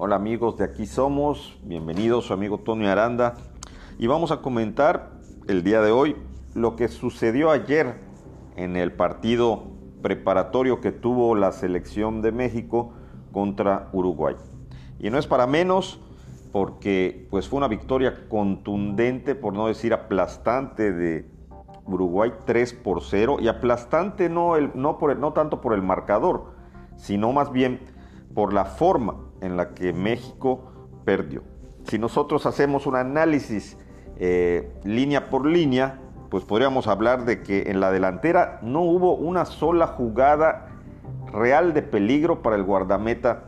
[0.00, 3.34] Hola amigos de Aquí Somos, bienvenidos su amigo Tony Aranda.
[3.98, 5.10] Y vamos a comentar
[5.48, 6.14] el día de hoy
[6.54, 7.96] lo que sucedió ayer
[8.54, 9.64] en el partido
[10.00, 12.92] preparatorio que tuvo la selección de México
[13.32, 14.36] contra Uruguay.
[15.00, 16.00] Y no es para menos
[16.52, 21.28] porque pues fue una victoria contundente, por no decir aplastante de
[21.86, 26.52] Uruguay 3 por 0 y aplastante no, el, no, por no tanto por el marcador,
[26.94, 27.97] sino más bien
[28.34, 30.72] por la forma en la que México
[31.04, 31.42] perdió.
[31.84, 33.78] Si nosotros hacemos un análisis
[34.18, 39.44] eh, línea por línea, pues podríamos hablar de que en la delantera no hubo una
[39.44, 40.68] sola jugada
[41.32, 43.44] real de peligro para el guardameta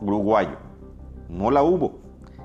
[0.00, 0.58] uruguayo.
[1.28, 2.00] No la hubo.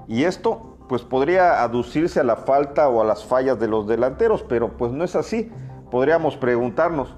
[0.07, 4.43] Y esto pues podría aducirse a la falta o a las fallas de los delanteros,
[4.43, 5.51] pero pues no es así.
[5.91, 7.15] Podríamos preguntarnos,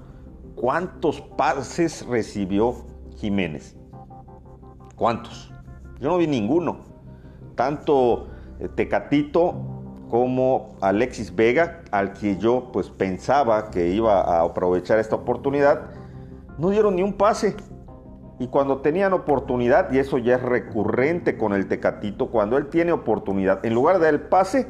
[0.56, 2.74] ¿cuántos pases recibió
[3.16, 3.76] Jiménez?
[4.96, 5.52] ¿Cuántos?
[6.00, 6.78] Yo no vi ninguno.
[7.54, 9.54] Tanto eh, Tecatito
[10.10, 15.90] como Alexis Vega, al que yo pues pensaba que iba a aprovechar esta oportunidad,
[16.58, 17.56] no dieron ni un pase.
[18.38, 22.92] Y cuando tenían oportunidad, y eso ya es recurrente con el Tecatito, cuando él tiene
[22.92, 24.66] oportunidad, en lugar del pase,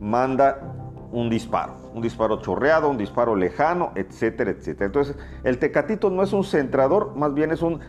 [0.00, 0.60] manda
[1.10, 4.86] un disparo, un disparo chorreado, un disparo lejano, etcétera, etcétera.
[4.86, 7.80] Entonces, el Tecatito no es un centrador, más bien es un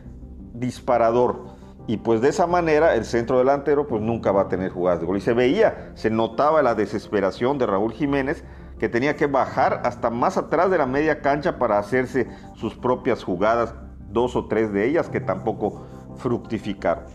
[0.60, 1.58] disparador.
[1.88, 5.08] Y pues de esa manera el centro delantero pues nunca va a tener jugadas de
[5.08, 5.18] gol.
[5.18, 8.44] Y se veía, se notaba la desesperación de Raúl Jiménez
[8.78, 13.24] que tenía que bajar hasta más atrás de la media cancha para hacerse sus propias
[13.24, 13.76] jugadas,
[14.08, 17.06] dos o tres de ellas que tampoco fructificaron.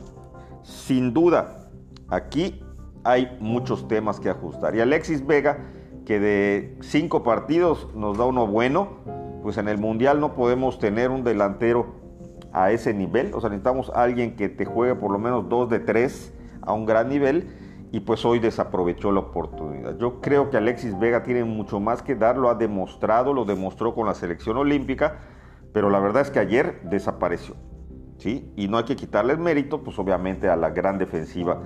[0.62, 1.68] Sin duda,
[2.08, 2.62] aquí
[3.04, 4.74] hay muchos temas que ajustar.
[4.74, 5.58] Y Alexis Vega,
[6.04, 8.98] que de cinco partidos nos da uno bueno,
[9.42, 12.03] pues en el Mundial no podemos tener un delantero
[12.54, 13.34] a ese nivel.
[13.34, 16.72] O sea, necesitamos a alguien que te juegue por lo menos dos de tres a
[16.72, 17.48] un gran nivel
[17.92, 19.98] y pues hoy desaprovechó la oportunidad.
[19.98, 23.94] Yo creo que Alexis Vega tiene mucho más que dar, lo ha demostrado, lo demostró
[23.94, 25.18] con la selección olímpica,
[25.72, 27.54] pero la verdad es que ayer desapareció.
[28.18, 28.52] ¿sí?
[28.56, 31.60] Y no hay que quitarle el mérito, pues obviamente a la gran defensiva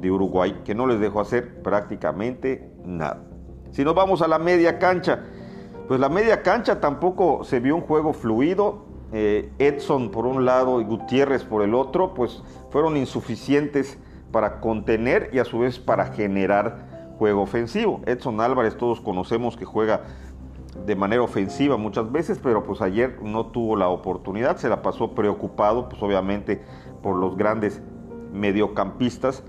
[0.00, 3.24] de Uruguay, que no les dejó hacer prácticamente nada.
[3.72, 5.24] Si nos vamos a la media cancha,
[5.86, 10.80] pues la media cancha tampoco se vio un juego fluido, eh, Edson por un lado
[10.80, 13.98] y Gutiérrez por el otro, pues fueron insuficientes
[14.32, 18.00] para contener y a su vez para generar juego ofensivo.
[18.06, 20.02] Edson Álvarez todos conocemos que juega
[20.86, 25.14] de manera ofensiva muchas veces, pero pues ayer no tuvo la oportunidad, se la pasó
[25.14, 26.62] preocupado, pues obviamente
[27.02, 27.82] por los grandes
[28.32, 29.42] mediocampistas,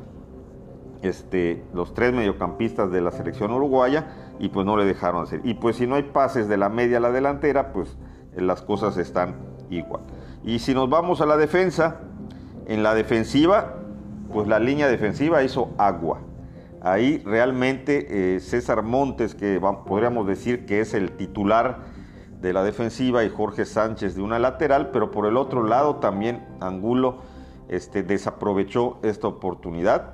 [1.01, 4.07] este, los tres mediocampistas de la selección uruguaya,
[4.39, 5.41] y pues no le dejaron hacer.
[5.43, 7.97] Y pues si no hay pases de la media a la delantera, pues
[8.35, 9.35] las cosas están
[9.69, 10.01] igual.
[10.43, 12.01] Y si nos vamos a la defensa,
[12.67, 13.75] en la defensiva,
[14.31, 16.21] pues la línea defensiva hizo agua.
[16.81, 21.79] Ahí realmente eh, César Montes, que podríamos decir que es el titular
[22.39, 26.45] de la defensiva, y Jorge Sánchez de una lateral, pero por el otro lado también
[26.61, 27.17] Angulo
[27.67, 30.13] este, desaprovechó esta oportunidad.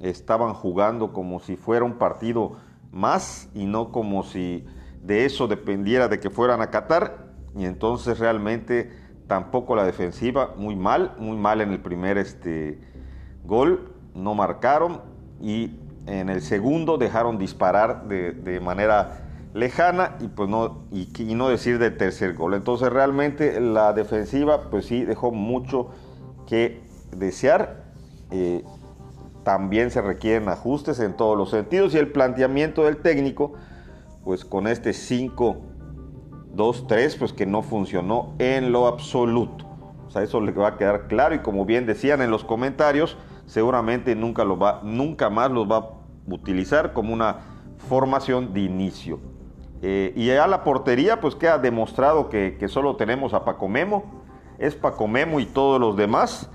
[0.00, 2.56] Estaban jugando como si fuera un partido
[2.90, 4.66] más y no como si
[5.02, 8.90] de eso dependiera de que fueran a Qatar y entonces realmente
[9.26, 12.78] tampoco la defensiva, muy mal, muy mal en el primer este,
[13.44, 15.00] gol, no marcaron
[15.40, 19.20] y en el segundo dejaron disparar de, manera
[19.54, 22.54] lejana y pues no y, no decir del tercer gol.
[22.54, 25.90] Entonces realmente la defensiva pues sí dejó mucho
[26.46, 26.80] que
[27.16, 27.84] desear.
[28.30, 28.64] Eh,
[29.44, 33.54] también se requieren ajustes en todos los sentidos y el planteamiento del técnico
[34.24, 35.56] pues con este 5
[36.54, 39.66] 2-3, pues que no funcionó en lo absoluto.
[40.06, 43.16] O sea, eso le va a quedar claro y como bien decían en los comentarios,
[43.46, 45.90] seguramente nunca, lo va, nunca más los va a
[46.26, 47.38] utilizar como una
[47.88, 49.20] formación de inicio.
[49.80, 54.22] Eh, y ya la portería, pues queda demostrado que, que solo tenemos a Paco Memo,
[54.58, 56.50] es Paco Memo y todos los demás,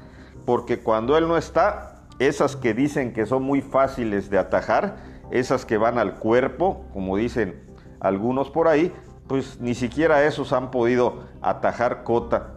[0.46, 4.98] porque cuando él no está, esas que dicen que son muy fáciles de atajar,
[5.30, 7.68] esas que van al cuerpo, como dicen
[8.00, 8.94] algunos por ahí,
[9.28, 12.54] pues ni siquiera esos han podido atajar Cota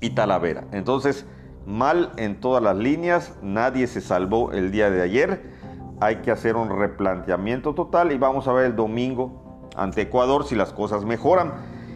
[0.00, 0.64] y Talavera.
[0.72, 1.26] Entonces,
[1.66, 5.42] mal en todas las líneas, nadie se salvó el día de ayer.
[6.00, 10.54] Hay que hacer un replanteamiento total y vamos a ver el domingo ante Ecuador si
[10.54, 11.52] las cosas mejoran.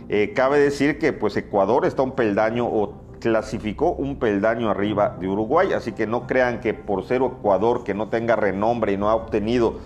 [0.09, 5.29] Eh, cabe decir que pues Ecuador está un peldaño o clasificó un peldaño arriba de
[5.29, 9.09] Uruguay, así que no crean que por ser Ecuador que no tenga renombre y no
[9.09, 9.81] ha obtenido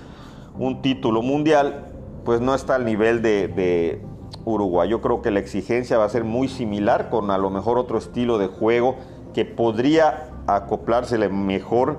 [0.58, 1.87] un título mundial,
[2.28, 4.02] pues no está al nivel de,
[4.44, 4.86] Uruguay.
[4.90, 7.96] Yo creo que la exigencia va a ser muy similar con a lo mejor otro
[7.96, 8.96] estilo de juego
[9.32, 11.96] que podría acoplársele mejor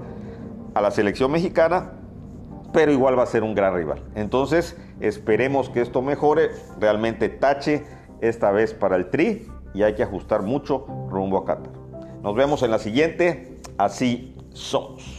[0.75, 1.93] a la selección mexicana,
[2.71, 4.03] pero igual va a ser un gran rival.
[4.13, 7.83] Entonces, esperemos que esto mejore, realmente tache
[8.21, 11.73] esta vez para el Tri y hay que ajustar mucho rumbo a Qatar.
[12.21, 15.18] Nos vemos en la siguiente, así somos.